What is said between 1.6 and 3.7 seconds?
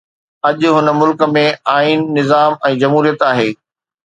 آئين، نظام ۽ جمهوريت آهي.